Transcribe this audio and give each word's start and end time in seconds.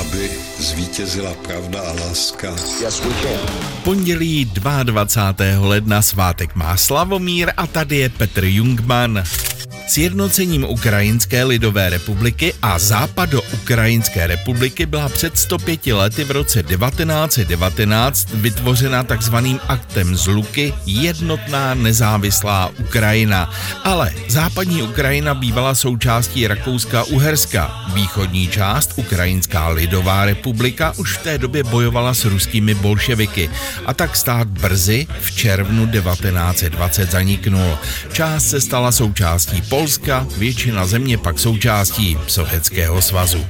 aby 0.00 0.30
zvítězila 0.58 1.34
pravda 1.34 1.80
a 1.80 1.92
láska. 1.92 2.54
Yes. 2.80 3.02
Pondělí 3.84 4.44
22. 4.44 5.68
ledna 5.68 6.02
svátek 6.02 6.54
má 6.54 6.76
Slavomír 6.76 7.52
a 7.56 7.66
tady 7.66 7.96
je 7.96 8.08
Petr 8.08 8.44
Jungman. 8.44 9.24
Sjednocením 9.88 10.64
Ukrajinské 10.64 11.44
lidové 11.44 11.90
republiky 11.90 12.54
a 12.62 12.78
západo-ukrajinské 12.78 14.26
republiky 14.26 14.86
byla 14.86 15.08
před 15.08 15.38
105 15.38 15.86
lety 15.86 16.24
v 16.24 16.30
roce 16.30 16.62
1919 16.62 18.28
vytvořena 18.34 19.02
takzvaným 19.02 19.60
aktem 19.68 20.16
z 20.16 20.26
Luky 20.26 20.74
jednotná 20.86 21.74
nezávislá 21.74 22.70
Ukrajina. 22.78 23.50
Ale 23.84 24.12
západní 24.28 24.82
Ukrajina 24.82 25.34
bývala 25.34 25.74
součástí 25.74 26.48
Rakouska-Uherska. 26.48 27.70
Východní 27.94 28.48
část, 28.48 28.92
Ukrajinská 28.96 29.68
lidová 29.68 30.24
republika, 30.24 30.92
už 30.96 31.16
v 31.16 31.22
té 31.22 31.38
době 31.38 31.64
bojovala 31.64 32.14
s 32.14 32.24
ruskými 32.24 32.74
bolševiky 32.74 33.50
a 33.86 33.94
tak 33.94 34.16
stát 34.16 34.48
brzy 34.48 35.06
v 35.20 35.36
červnu 35.36 35.86
1920 35.86 37.10
zaniknul. 37.10 37.78
Část 38.12 38.48
se 38.48 38.60
stala 38.60 38.92
součástí 38.92 39.62
Polska, 39.78 40.26
většina 40.38 40.86
země 40.86 41.18
pak 41.18 41.38
součástí 41.38 42.18
Sovětského 42.26 43.02
svazu. 43.02 43.46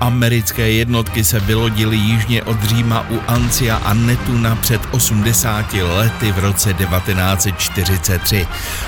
Americké 0.00 0.70
jednotky 0.70 1.24
se 1.24 1.40
vylodily 1.40 1.96
jižně 1.96 2.42
od 2.42 2.62
Říma 2.64 3.06
u 3.10 3.20
Ancia 3.26 3.76
a 3.76 3.94
Netuna 3.94 4.56
před 4.56 4.80
80 4.90 5.72
lety 5.72 6.32
v 6.32 6.38
roce 6.38 6.74
1943. 6.74 8.46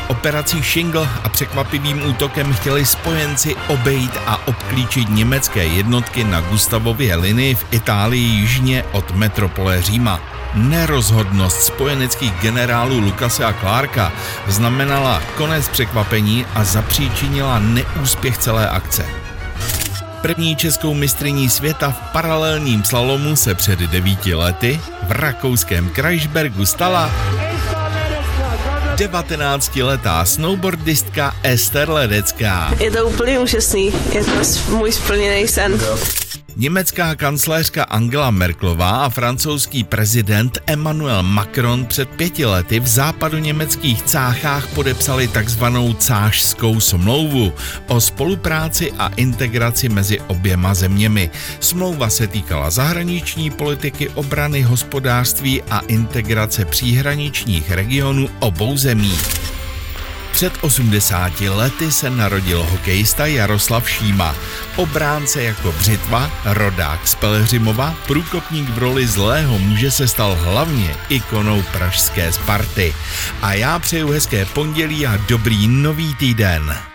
Operací 0.09 0.63
Shingle 0.63 1.09
a 1.25 1.29
překvapivým 1.29 2.09
útokem 2.09 2.53
chtěli 2.53 2.87
spojenci 2.87 3.57
obejít 3.69 4.13
a 4.27 4.47
obklíčit 4.47 5.09
německé 5.09 5.67
jednotky 5.67 6.25
na 6.25 6.41
Gustavově 6.41 7.17
linii 7.17 7.55
v 7.55 7.67
Itálii 7.71 8.25
jižně 8.25 8.85
od 8.93 9.11
metropole 9.11 9.83
Říma. 9.83 10.21
Nerozhodnost 10.55 11.63
spojeneckých 11.63 12.33
generálů 12.33 12.99
Lukase 12.99 13.45
a 13.45 13.53
Clarka 13.53 14.13
znamenala 14.47 15.23
konec 15.37 15.69
překvapení 15.69 16.47
a 16.55 16.65
zapříčinila 16.65 17.59
neúspěch 17.59 18.39
celé 18.39 18.69
akce. 18.69 19.24
První 20.25 20.57
českou 20.57 20.95
mistriní 20.95 21.51
světa 21.51 21.91
v 21.91 22.13
paralelním 22.13 22.85
slalomu 22.85 23.37
se 23.37 23.55
před 23.55 23.79
devíti 23.79 24.35
lety 24.35 24.81
v 25.03 25.13
rakouském 25.13 25.91
Kreisbergu 25.91 26.67
stala 26.67 27.11
19-letá 28.97 30.25
snowboardistka 30.25 31.37
Ester 31.43 31.91
Ledecká. 31.91 32.75
Je 32.81 32.91
to 32.91 33.07
úplně 33.07 33.39
úžasný, 33.39 33.93
je 34.13 34.25
to 34.25 34.31
můj 34.71 34.93
splněný 34.93 35.49
sen. 35.49 35.81
Německá 36.57 37.15
kancléřka 37.15 37.85
Angela 37.85 38.31
Merklová 38.31 38.91
a 38.91 39.09
francouzský 39.09 39.85
prezident 39.85 40.59
Emmanuel 40.67 41.23
Macron 41.23 41.87
před 41.87 42.09
pěti 42.09 42.45
lety 42.45 42.81
v 42.81 42.87
západu 42.87 43.39
německých 43.39 44.03
cáchách 44.03 44.67
podepsali 44.67 45.29
takzvanou 45.29 45.95
cášskou 45.95 46.81
smlouvu 46.81 47.53
o 47.87 48.01
spolupráci 48.01 48.93
a 48.99 49.09
integraci 49.09 49.89
mezi 49.89 50.21
oběma 50.21 50.75
zeměmi. 50.75 51.31
Smlouva 51.61 52.11
se 52.11 52.27
týkala 52.27 52.71
zahraniční 52.71 53.51
politiky, 53.51 54.09
obrany, 54.09 54.63
hospodářství 54.63 55.63
a 55.63 55.79
integrace 55.79 56.65
příhraničních 56.65 57.71
regionů 57.71 58.29
obou 58.41 58.77
zemí. 58.77 59.13
Před 60.35 60.53
80 60.61 61.41
lety 61.41 61.93
se 61.93 62.11
narodil 62.11 62.63
hokejista 62.63 63.27
Jaroslav 63.27 63.91
Šíma. 63.91 64.35
Obránce 64.77 65.43
jako 65.43 65.73
břitva, 65.73 66.31
rodák 66.45 67.09
z 67.09 67.15
Pelhřimova, 67.15 67.95
průkopník 68.07 68.69
v 68.69 68.79
roli 68.79 69.07
zlého 69.07 69.59
muže 69.59 69.91
se 69.91 70.09
stal 70.09 70.39
hlavně 70.41 70.97
ikonou 71.09 71.63
pražské 71.63 72.33
Sparty. 72.33 72.95
A 73.43 73.55
já 73.55 73.79
přeju 73.79 74.09
hezké 74.09 74.45
pondělí 74.45 75.07
a 75.07 75.17
dobrý 75.17 75.69
nový 75.69 76.15
týden. 76.15 76.94